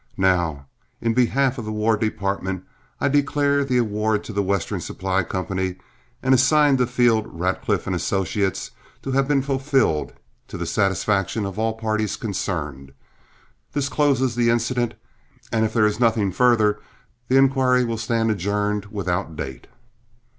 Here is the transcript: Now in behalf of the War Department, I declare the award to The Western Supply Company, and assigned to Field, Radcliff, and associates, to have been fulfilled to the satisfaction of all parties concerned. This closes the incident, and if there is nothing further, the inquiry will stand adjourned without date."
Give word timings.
Now 0.17 0.65
in 0.99 1.13
behalf 1.13 1.59
of 1.59 1.65
the 1.65 1.71
War 1.71 1.95
Department, 1.95 2.65
I 2.99 3.07
declare 3.07 3.63
the 3.63 3.77
award 3.77 4.23
to 4.23 4.33
The 4.33 4.41
Western 4.41 4.81
Supply 4.81 5.21
Company, 5.21 5.75
and 6.23 6.33
assigned 6.33 6.79
to 6.79 6.87
Field, 6.87 7.27
Radcliff, 7.29 7.85
and 7.85 7.95
associates, 7.95 8.71
to 9.03 9.11
have 9.11 9.27
been 9.27 9.43
fulfilled 9.43 10.13
to 10.47 10.57
the 10.57 10.65
satisfaction 10.65 11.45
of 11.45 11.59
all 11.59 11.73
parties 11.73 12.15
concerned. 12.17 12.93
This 13.73 13.89
closes 13.89 14.33
the 14.33 14.49
incident, 14.49 14.95
and 15.51 15.65
if 15.65 15.73
there 15.75 15.85
is 15.85 15.99
nothing 15.99 16.31
further, 16.31 16.79
the 17.27 17.37
inquiry 17.37 17.83
will 17.85 17.99
stand 17.99 18.31
adjourned 18.31 18.85
without 18.87 19.35
date." 19.35 19.67